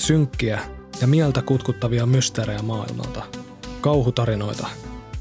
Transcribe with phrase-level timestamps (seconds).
[0.00, 0.60] synkkiä
[1.00, 3.22] ja mieltä kutkuttavia mysteerejä maailmalta,
[3.80, 4.66] kauhutarinoita,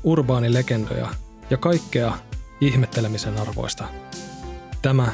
[0.04, 1.10] urbaanilegendoja
[1.50, 2.18] ja kaikkea
[2.62, 3.84] ihmettelemisen arvoista.
[4.82, 5.12] Tämä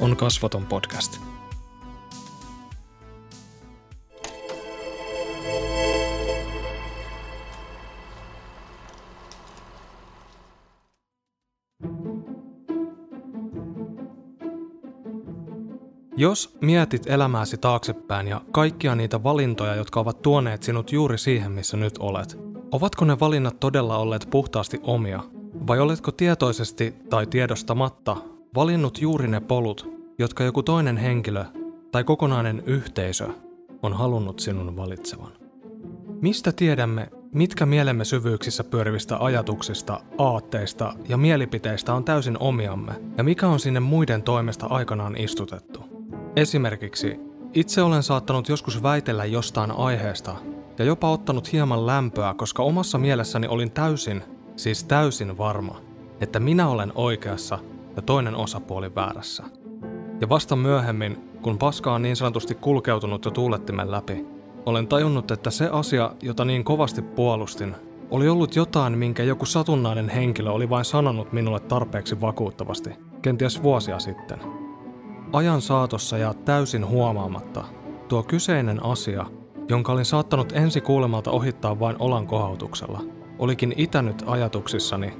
[0.00, 1.27] on Kasvaton podcast.
[16.18, 21.76] Jos mietit elämääsi taaksepäin ja kaikkia niitä valintoja, jotka ovat tuoneet sinut juuri siihen, missä
[21.76, 22.38] nyt olet,
[22.72, 25.24] ovatko ne valinnat todella olleet puhtaasti omia?
[25.66, 28.16] Vai oletko tietoisesti tai tiedostamatta
[28.54, 31.44] valinnut juuri ne polut, jotka joku toinen henkilö
[31.92, 33.28] tai kokonainen yhteisö
[33.82, 35.32] on halunnut sinun valitsevan?
[36.20, 43.48] Mistä tiedämme, mitkä mielemme syvyyksissä pyörivistä ajatuksista, aatteista ja mielipiteistä on täysin omiamme ja mikä
[43.48, 45.87] on sinne muiden toimesta aikanaan istutettu?
[46.38, 47.20] Esimerkiksi
[47.54, 50.36] itse olen saattanut joskus väitellä jostain aiheesta
[50.78, 54.22] ja jopa ottanut hieman lämpöä, koska omassa mielessäni olin täysin,
[54.56, 55.80] siis täysin varma,
[56.20, 57.58] että minä olen oikeassa
[57.96, 59.44] ja toinen osapuoli väärässä.
[60.20, 64.26] Ja vasta myöhemmin, kun paska on niin sanotusti kulkeutunut jo tuulettimen läpi,
[64.66, 67.74] olen tajunnut, että se asia, jota niin kovasti puolustin,
[68.10, 72.90] oli ollut jotain, minkä joku satunnainen henkilö oli vain sanonut minulle tarpeeksi vakuuttavasti,
[73.22, 74.38] kenties vuosia sitten–
[75.32, 77.64] Ajan saatossa ja täysin huomaamatta
[78.08, 79.26] tuo kyseinen asia,
[79.68, 83.00] jonka olin saattanut ensi kuulemalta ohittaa vain olan kohautuksella,
[83.38, 85.12] olikin itänyt ajatuksissani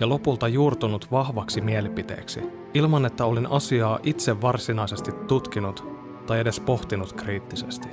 [0.00, 2.40] ja lopulta juurtunut vahvaksi mielipiteeksi,
[2.74, 5.84] ilman että olin asiaa itse varsinaisesti tutkinut
[6.26, 7.88] tai edes pohtinut kriittisesti.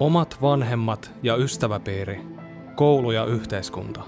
[0.00, 2.20] Omat vanhemmat ja ystäväpiiri,
[2.76, 4.02] koulu ja yhteiskunta.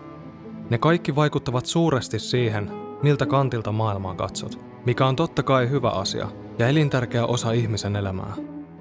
[0.71, 2.71] Ne kaikki vaikuttavat suuresti siihen,
[3.03, 8.33] miltä kantilta maailmaa katsot, mikä on totta kai hyvä asia– ja elintärkeä osa ihmisen elämää.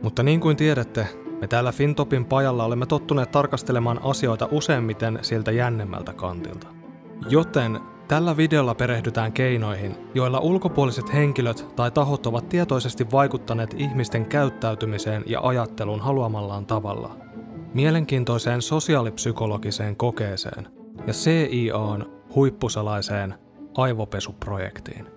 [0.01, 1.07] Mutta niin kuin tiedätte,
[1.41, 6.67] me täällä Fintopin pajalla olemme tottuneet tarkastelemaan asioita useimmiten siltä jännemmältä kantilta.
[7.29, 15.23] Joten tällä videolla perehdytään keinoihin, joilla ulkopuoliset henkilöt tai tahot ovat tietoisesti vaikuttaneet ihmisten käyttäytymiseen
[15.25, 17.17] ja ajatteluun haluamallaan tavalla.
[17.73, 20.67] Mielenkiintoiseen sosiaalipsykologiseen kokeeseen
[21.07, 22.05] ja CIAn
[22.35, 23.35] huippusalaiseen
[23.77, 25.14] aivopesuprojektiin.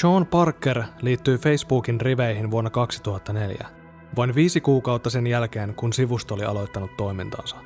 [0.00, 3.66] Sean Parker liittyi Facebookin riveihin vuonna 2004,
[4.16, 7.56] vain viisi kuukautta sen jälkeen, kun sivusto oli aloittanut toimintansa.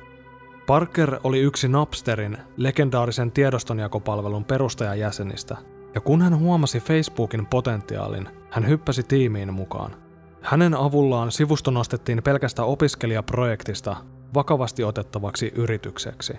[0.67, 5.57] Parker oli yksi Napsterin, legendaarisen tiedostonjakopalvelun perustajajäsenistä,
[5.95, 9.95] ja kun hän huomasi Facebookin potentiaalin, hän hyppäsi tiimiin mukaan.
[10.41, 13.95] Hänen avullaan sivusto nostettiin pelkästä opiskelijaprojektista
[14.33, 16.33] vakavasti otettavaksi yritykseksi.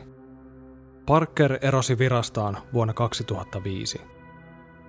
[1.07, 4.01] Parker erosi virastaan vuonna 2005.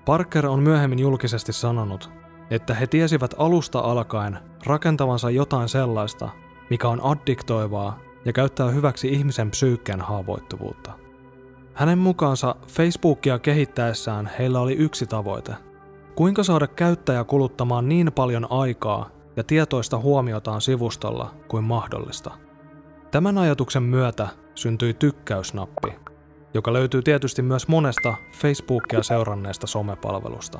[0.06, 2.12] Parker on myöhemmin julkisesti sanonut,
[2.50, 6.30] että he tiesivät alusta alkaen rakentavansa jotain sellaista,
[6.70, 10.92] mikä on addiktoivaa ja käyttää hyväksi ihmisen psyykkeen haavoittuvuutta.
[11.74, 15.54] Hänen mukaansa Facebookia kehittäessään heillä oli yksi tavoite.
[16.16, 22.32] Kuinka saada käyttäjä kuluttamaan niin paljon aikaa ja tietoista huomiotaan sivustolla kuin mahdollista.
[23.12, 25.94] Tämän ajatuksen myötä syntyi tykkäysnappi,
[26.54, 30.60] joka löytyy tietysti myös monesta Facebookia seuranneesta somepalvelusta.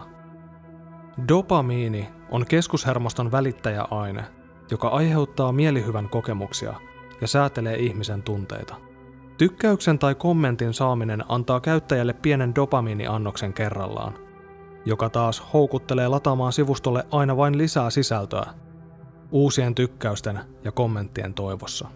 [1.28, 4.24] Dopamiini on keskushermoston välittäjäaine,
[4.72, 6.74] joka aiheuttaa mielihyvän kokemuksia
[7.22, 8.76] ja säätelee ihmisen tunteita.
[9.38, 14.14] Tykkäyksen tai kommentin saaminen antaa käyttäjälle pienen dopamiiniannoksen kerrallaan,
[14.86, 18.54] joka taas houkuttelee lataamaan sivustolle aina vain lisää sisältöä
[19.32, 21.88] uusien tykkäysten ja kommenttien toivossa.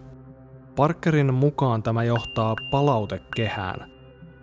[0.77, 3.91] Parkerin mukaan tämä johtaa palautekehään,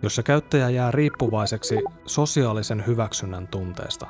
[0.01, 1.75] jossa käyttäjä jää riippuvaiseksi
[2.05, 4.07] sosiaalisen hyväksynnän tunteesta.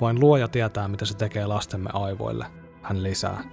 [0.00, 2.46] Vain luoja tietää, mitä se tekee lastemme aivoille,
[2.82, 3.44] hän lisää.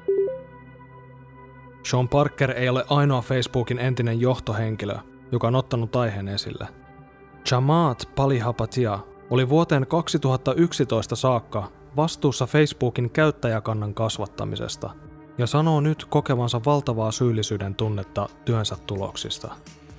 [1.83, 4.95] Sean Parker ei ole ainoa Facebookin entinen johtohenkilö,
[5.31, 6.67] joka on ottanut aiheen esille.
[7.51, 8.99] Jamaat Palihapatia
[9.29, 14.89] oli vuoteen 2011 saakka vastuussa Facebookin käyttäjäkannan kasvattamisesta–
[15.37, 19.55] ja sanoo nyt kokevansa valtavaa syyllisyyden tunnetta työnsä tuloksista.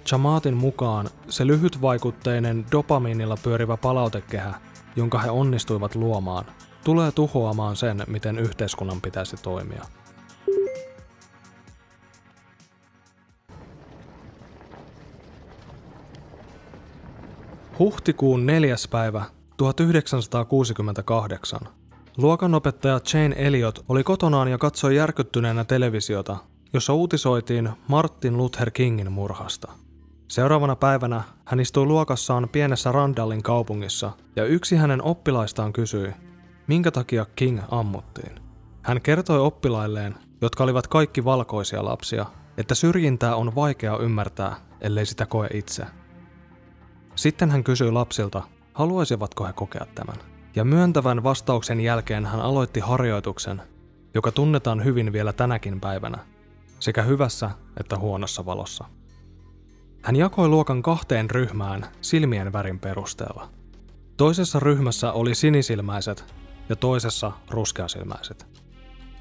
[0.06, 4.54] Chamaatin mukaan se lyhytvaikutteinen dopamiinilla pyörivä palautekehä,
[4.96, 6.44] jonka he onnistuivat luomaan,
[6.84, 9.84] tulee tuhoamaan sen, miten yhteiskunnan pitäisi toimia.
[17.78, 18.76] Huhtikuun 4.
[18.90, 19.24] päivä
[19.56, 21.60] 1968
[22.18, 26.36] Luokanopettaja Jane Elliot oli kotonaan ja katsoi järkyttyneenä televisiota,
[26.72, 29.72] jossa uutisoitiin Martin Luther Kingin murhasta.
[30.28, 36.12] Seuraavana päivänä hän istui luokassaan pienessä Randallin kaupungissa ja yksi hänen oppilaistaan kysyi,
[36.66, 38.32] minkä takia King ammuttiin.
[38.82, 42.26] Hän kertoi oppilailleen, jotka olivat kaikki valkoisia lapsia,
[42.56, 45.86] että syrjintää on vaikea ymmärtää, ellei sitä koe itse.
[47.14, 48.42] Sitten hän kysyi lapsilta,
[48.72, 50.37] haluaisivatko he kokea tämän.
[50.58, 53.62] Ja myöntävän vastauksen jälkeen hän aloitti harjoituksen,
[54.14, 56.18] joka tunnetaan hyvin vielä tänäkin päivänä,
[56.80, 57.50] sekä hyvässä
[57.80, 58.84] että huonossa valossa.
[60.02, 63.48] Hän jakoi luokan kahteen ryhmään silmien värin perusteella.
[64.16, 66.34] Toisessa ryhmässä oli sinisilmäiset
[66.68, 68.46] ja toisessa ruskeasilmäiset.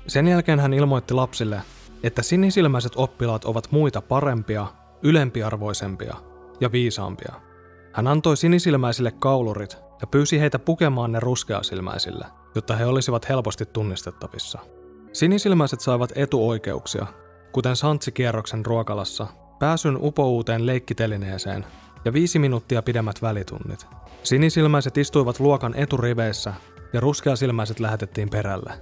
[0.08, 1.62] Sen jälkeen hän ilmoitti lapsille,
[2.04, 4.68] että sinisilmäiset oppilaat ovat muita parempia,
[5.04, 6.16] ylempiarvoisempia
[6.60, 7.34] ja viisaampia.
[7.94, 14.60] Hän antoi sinisilmäisille kaulurit ja pyysi heitä pukemaan ne ruskeasilmäisille, jotta he olisivat helposti tunnistettavissa.
[15.14, 17.08] Sinisilmäiset saivat etuoikeuksia,
[17.52, 19.28] kuten santsikierroksen ruokalassa,
[19.60, 21.66] pääsyn upouuteen leikkitelineeseen
[22.06, 23.88] ja viisi minuuttia pidemmät välitunnit.
[24.24, 26.54] Sinisilmäiset istuivat luokan eturiveissä
[26.94, 28.74] ja ruskeasilmäiset lähetettiin perälle.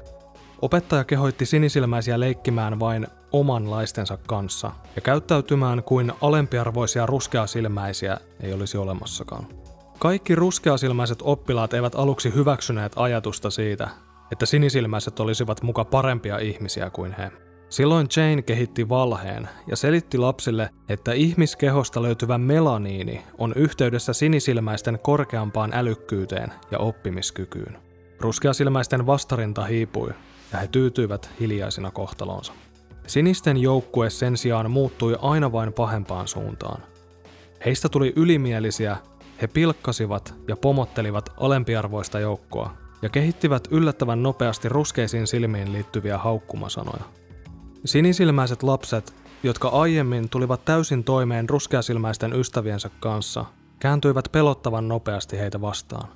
[0.62, 8.78] Opettaja kehoitti sinisilmäisiä leikkimään vain oman laistensa kanssa ja käyttäytymään kuin alempiarvoisia ruskeasilmäisiä ei olisi
[8.78, 9.48] olemassakaan.
[10.06, 13.90] Kaikki ruskeasilmäiset oppilaat eivät aluksi hyväksyneet ajatusta siitä,
[14.32, 17.32] että sinisilmäiset olisivat muka parempia ihmisiä kuin he.
[17.70, 25.72] Silloin Jane kehitti valheen ja selitti lapsille, että ihmiskehosta löytyvä melaniini on yhteydessä sinisilmäisten korkeampaan
[25.74, 27.78] älykkyyteen ja oppimiskykyyn.
[28.20, 30.10] Ruskeasilmäisten vastarinta hiipui
[30.54, 32.54] ja he tyytyivät hiljaisina kohtalonsa.
[33.08, 36.84] Sinisten joukkue sen sijaan muuttui aina vain pahempaan suuntaan.
[37.66, 38.98] Heistä tuli ylimielisiä,
[39.42, 47.04] he pilkkasivat ja pomottelivat alempiarvoista joukkoa ja kehittivät yllättävän nopeasti ruskeisiin silmiin liittyviä haukkumasanoja.
[47.86, 53.46] Sinisilmäiset lapset, jotka aiemmin tulivat täysin toimeen ruskeasilmäisten ystäviensä kanssa,
[53.80, 56.08] kääntyivät pelottavan nopeasti heitä vastaan.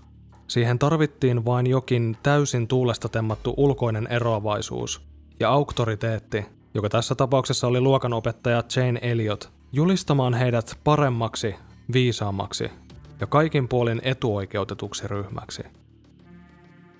[0.47, 5.01] Siihen tarvittiin vain jokin täysin tuulesta temmattu ulkoinen eroavaisuus
[5.39, 11.55] ja auktoriteetti, joka tässä tapauksessa oli luokanopettaja Jane Elliot, julistamaan heidät paremmaksi,
[11.93, 12.71] viisaammaksi
[13.19, 15.63] ja kaikin puolin etuoikeutetuksi ryhmäksi.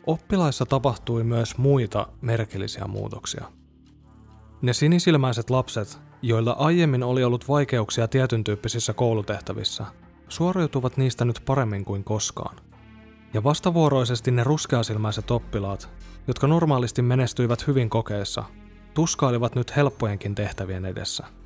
[0.07, 3.45] Oppilaissa tapahtui myös muita merkillisiä muutoksia.
[4.61, 9.85] Ne sinisilmäiset lapset, joilla aiemmin oli ollut vaikeuksia tietyn tyyppisissä koulutehtävissä,
[10.29, 12.55] suoriutuvat niistä nyt paremmin kuin koskaan.
[13.33, 15.89] Ja vastavuoroisesti ne ruskeasilmäiset oppilaat,
[16.27, 18.43] jotka normaalisti menestyivät hyvin kokeessa,
[18.93, 21.25] tuskailivat nyt helppojenkin tehtävien edessä–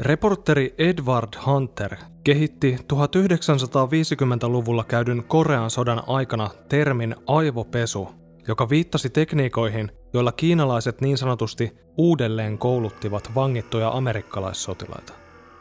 [0.00, 8.08] Reporteri Edward Hunter kehitti 1950-luvulla käydyn Korean sodan aikana termin aivopesu,
[8.48, 15.12] joka viittasi tekniikoihin, joilla kiinalaiset niin sanotusti uudelleen kouluttivat vangittuja amerikkalaissotilaita.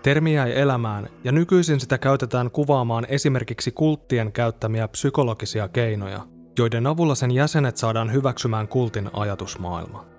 [0.03, 6.21] Termi jäi elämään ja nykyisin sitä käytetään kuvaamaan esimerkiksi kulttien käyttämiä psykologisia keinoja,
[6.59, 10.18] joiden avulla sen jäsenet saadaan hyväksymään kultin ajatusmaailma.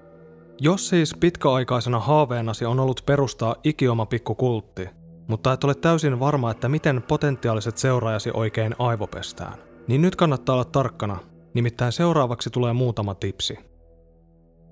[0.62, 4.89] Jos siis pitkäaikaisena haaveenasi on ollut perustaa ikioma pikkukultti,
[5.29, 9.55] mutta et ole täysin varma, että miten potentiaaliset seuraajasi oikein aivopestään,
[9.89, 11.19] niin nyt kannattaa olla tarkkana,
[11.55, 13.59] nimittäin seuraavaksi tulee muutama tipsi.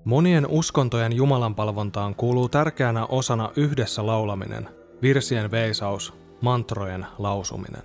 [0.05, 4.69] Monien uskontojen jumalanpalvontaan kuuluu tärkeänä osana yhdessä laulaminen,
[5.01, 7.83] virsien veisaus, mantrojen lausuminen.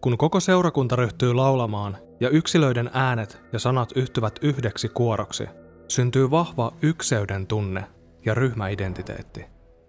[0.00, 5.44] Kun koko seurakunta ryhtyy laulamaan ja yksilöiden äänet ja sanat yhtyvät yhdeksi kuoroksi,
[5.92, 7.84] syntyy vahva ykseyden tunne
[8.26, 9.44] ja ryhmäidentiteetti.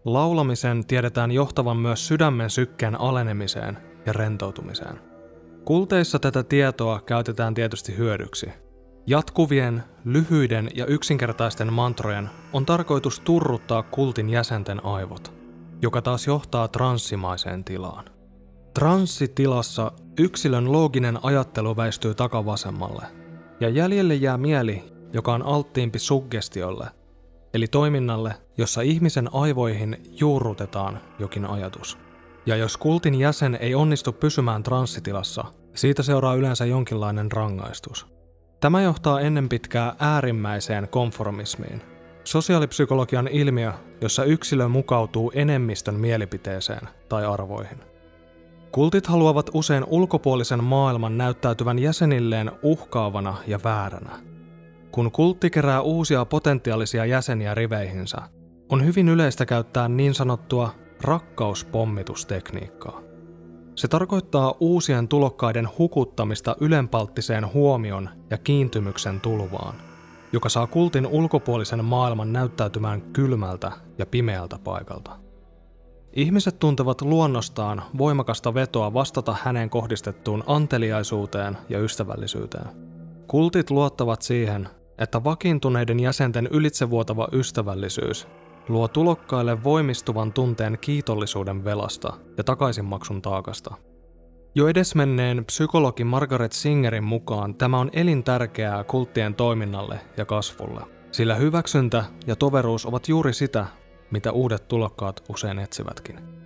[0.06, 5.00] Laulamisen tiedetään johtavan myös sydämen sykkeen alenemiseen ja rentoutumiseen.
[5.66, 8.50] Kulteissa tätä tietoa käytetään tietysti hyödyksi.
[9.08, 15.34] Jatkuvien, lyhyiden ja yksinkertaisten mantrojen on tarkoitus turruttaa kultin jäsenten aivot,
[15.82, 18.06] joka taas johtaa transsimaiseen tilaan.
[18.74, 23.06] Transsitilassa yksilön looginen ajattelu väistyy takavasemmalle,
[23.60, 26.88] ja jäljelle jää mieli, joka on alttiimpi suggestiolle,
[27.54, 31.98] eli toiminnalle, jossa ihmisen aivoihin juurrutetaan jokin ajatus.
[32.46, 35.44] Ja jos kultin jäsen ei onnistu pysymään transsitilassa,
[35.76, 38.08] siitä seuraa yleensä jonkinlainen rangaistus.
[38.60, 41.82] Tämä johtaa ennen pitkää äärimmäiseen konformismiin.
[42.24, 47.78] Sosiaalipsykologian ilmiö, jossa yksilö mukautuu enemmistön mielipiteeseen tai arvoihin.
[48.72, 54.20] Kultit haluavat usein ulkopuolisen maailman näyttäytyvän jäsenilleen uhkaavana ja vääränä–
[54.94, 58.18] kun kultti kerää uusia potentiaalisia jäseniä riveihinsä,
[58.70, 60.70] on hyvin yleistä käyttää niin sanottua
[61.02, 63.02] rakkauspommitustekniikkaa.
[63.76, 69.76] Se tarkoittaa uusien tulokkaiden hukuttamista ylenpalttiseen huomion ja kiintymyksen tulvaan.
[70.34, 75.12] joka saa kultin ulkopuolisen maailman näyttäytymään kylmältä ja pimeältä paikalta.
[76.14, 82.68] Ihmiset tuntevat luonnostaan voimakasta vetoa vastata häneen kohdistettuun anteliaisuuteen ja ystävällisyyteen.
[83.28, 88.28] Kultit luottavat siihen, että vakiintuneiden jäsenten ylitsevuotava ystävällisyys
[88.70, 93.76] luo tulokkaille voimistuvan tunteen kiitollisuuden velasta ja takaisinmaksun taakasta.
[94.56, 100.82] Jo edesmenneen psykologi Margaret Singerin mukaan tämä on elintärkeää kulttien toiminnalle ja kasvulle,
[101.12, 103.66] sillä hyväksyntä ja toveruus ovat juuri sitä,
[104.12, 106.43] mitä uudet tulokkaat usein etsivätkin.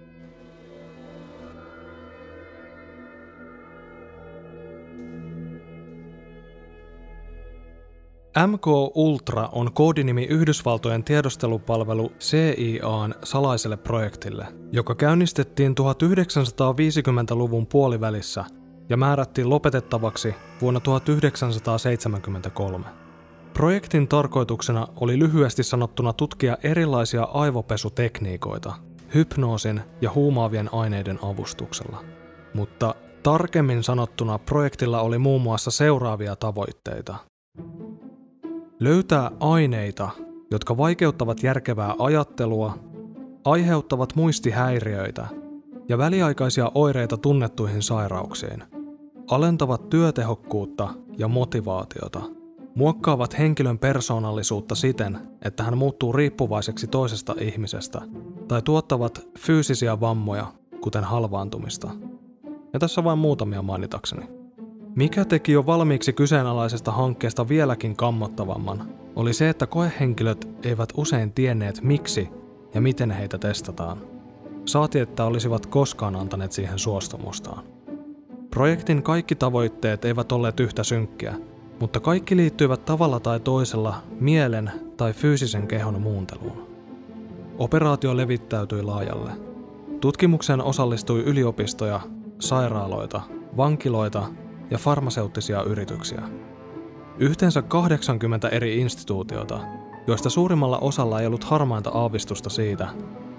[8.46, 18.46] MK Ultra on koodinimi Yhdysvaltojen tiedostelupalvelu CIAn salaiselle projektille, joka käynnistettiin 1950-luvun puolivälissä
[18.90, 22.86] ja määrättiin lopetettavaksi vuonna 1973.
[23.54, 28.74] Projektin tarkoituksena oli lyhyesti sanottuna tutkia erilaisia aivopesutekniikoita
[29.14, 32.04] hypnoosin ja huumaavien aineiden avustuksella.
[32.54, 37.16] Mutta tarkemmin sanottuna projektilla oli muun muassa seuraavia tavoitteita.
[38.80, 40.10] Löytää aineita,
[40.52, 42.78] jotka vaikeuttavat järkevää ajattelua,
[43.46, 45.28] aiheuttavat muistihäiriöitä
[45.90, 48.64] ja väliaikaisia oireita tunnettuihin sairauksiin,
[49.32, 52.22] alentavat työtehokkuutta ja motivaatiota,
[52.76, 58.02] muokkaavat henkilön persoonallisuutta siten, että hän muuttuu riippuvaiseksi toisesta ihmisestä,
[58.48, 61.90] tai tuottavat fyysisiä vammoja, kuten halvaantumista.
[62.74, 64.37] Ja tässä vain muutamia mainitakseni.
[64.98, 71.82] Mikä teki jo valmiiksi kyseenalaisesta hankkeesta vieläkin kammottavamman, oli se, että koehenkilöt eivät usein tienneet
[71.82, 72.30] miksi
[72.74, 73.98] ja miten heitä testataan.
[74.66, 77.64] Saati, että olisivat koskaan antaneet siihen suostumustaan.
[78.50, 81.36] Projektin kaikki tavoitteet eivät olleet yhtä synkkiä,
[81.80, 86.68] mutta kaikki liittyivät tavalla tai toisella mielen tai fyysisen kehon muunteluun.
[87.58, 89.32] Operaatio levittäytyi laajalle.
[90.02, 92.02] Tutkimukseen osallistui yliopistoja,
[92.40, 93.22] sairaaloita,
[93.58, 94.28] vankiloita
[94.72, 96.22] ja farmaseuttisia yrityksiä.
[97.20, 99.60] Yhteensä 80 eri instituutiota,
[100.08, 102.88] joista suurimmalla osalla ei ollut harmainta aavistusta siitä,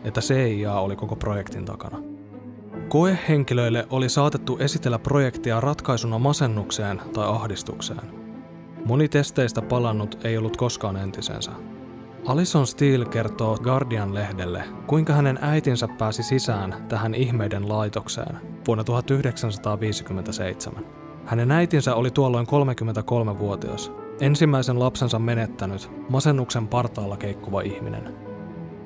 [0.04, 1.98] että CIA oli koko projektin takana.
[2.88, 8.18] Koehenkilöille oli saatettu esitellä projektia ratkaisuna masennukseen tai ahdistukseen.
[8.84, 11.50] Moni testeistä palannut ei ollut koskaan entisensä.
[12.26, 20.84] Alison Steele kertoo Guardian-lehdelle, kuinka hänen äitinsä pääsi sisään tähän ihmeiden laitokseen vuonna 1957.
[21.28, 28.14] Hänen äitinsä oli tuolloin 33-vuotias, ensimmäisen lapsensa menettänyt, masennuksen partaalla keikkuva ihminen.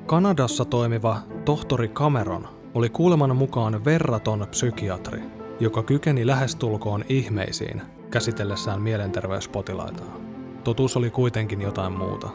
[0.05, 5.21] Kanadassa toimiva tohtori Cameron oli kuuleman mukaan verraton psykiatri,
[5.59, 7.81] joka kykeni lähestulkoon ihmeisiin
[8.11, 10.21] käsitellessään mielenterveyspotilaitaan.
[10.63, 12.29] Totuus oli kuitenkin jotain muuta.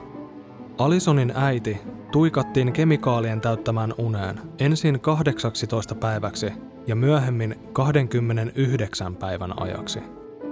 [0.79, 1.79] Alisonin äiti
[2.13, 6.53] tuikattiin kemikaalien täyttämään uneen ensin 18 päiväksi
[6.89, 10.01] ja myöhemmin 29 päivän ajaksi.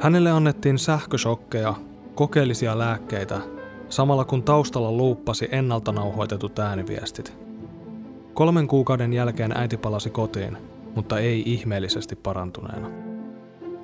[0.01, 1.75] Hänelle annettiin sähköshokkeja,
[2.15, 3.41] kokeellisia lääkkeitä,
[3.89, 7.37] samalla kun taustalla luuppasi ennalta nauhoitetut ääniviestit.
[8.35, 10.59] Kolmen kuukauden jälkeen äiti palasi kotiin,
[10.95, 12.91] mutta ei ihmeellisesti parantuneena.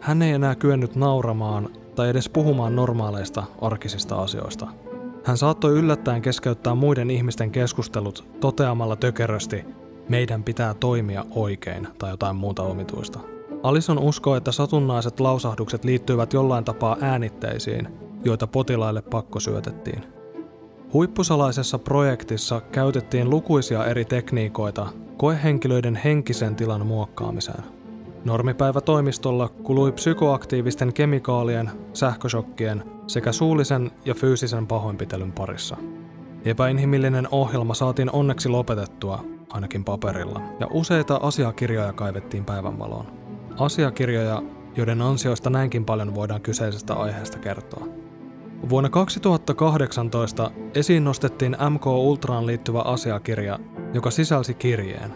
[0.01, 4.69] Hän ei enää kyennyt nauramaan tai edes puhumaan normaaleista arkisista asioista.
[5.25, 9.65] Hän saattoi yllättäen keskeyttää muiden ihmisten keskustelut toteamalla tökerösti,
[10.09, 13.19] meidän pitää toimia oikein tai jotain muuta omituista.
[13.63, 17.89] Alison uskoo, että satunnaiset lausahdukset liittyivät jollain tapaa äänitteisiin,
[18.25, 20.03] joita potilaille pakko syötettiin.
[20.93, 27.65] Huippusalaisessa projektissa käytettiin lukuisia eri tekniikoita koehenkilöiden henkisen tilan muokkaamiseen.
[28.25, 35.77] Normipäivä toimistolla kului psykoaktiivisten kemikaalien, sähköshokkien sekä suullisen ja fyysisen pahoinpitelyn parissa.
[36.45, 43.07] Epäinhimillinen ohjelma saatiin onneksi lopetettua ainakin paperilla, ja useita asiakirjoja kaivettiin päivänvaloon.
[43.59, 44.43] Asiakirjoja,
[44.77, 47.87] joiden ansioista näinkin paljon voidaan kyseisestä aiheesta kertoa.
[48.69, 53.59] Vuonna 2018 esiin nostettiin MK Ultraan liittyvä asiakirja,
[53.95, 55.15] joka sisälsi kirjeen.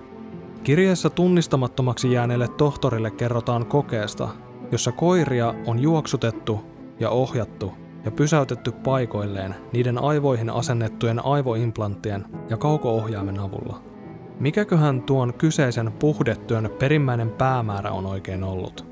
[0.65, 4.29] Kirjeessä tunnistamattomaksi jääneelle tohtorille kerrotaan kokeesta,
[4.73, 6.61] jossa koiria on juoksutettu
[7.01, 7.73] ja ohjattu
[8.05, 13.96] ja pysäytetty paikoilleen niiden aivoihin asennettujen aivoimplanttien ja kauko-ohjaimen avulla.
[14.41, 18.87] Mikäköhän tuon kyseisen puhdetyön perimmäinen päämäärä on oikein ollut?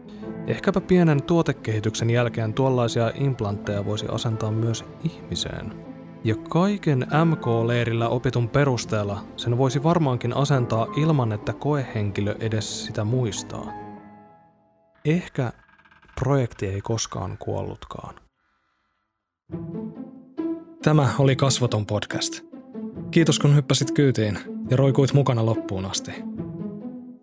[0.46, 5.72] Ehkäpä pienen tuotekehityksen jälkeen tuollaisia implantteja voisi asentaa myös ihmiseen.
[6.24, 13.72] Ja kaiken MK-leirillä opitun perusteella sen voisi varmaankin asentaa ilman, että koehenkilö edes sitä muistaa.
[15.04, 15.52] Ehkä
[16.20, 18.14] projekti ei koskaan kuollutkaan.
[20.82, 22.53] Tämä oli Kasvoton podcast.
[23.14, 24.38] Kiitos kun hyppäsit kyytiin
[24.70, 26.10] ja roikuit mukana loppuun asti.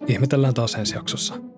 [0.08, 1.51] Ihmetellään taas ensi jaksossa.